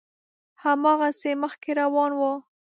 هماغسې 0.63 1.31
مخکې 1.43 1.71
روان 1.81 2.11
و. 2.19 2.21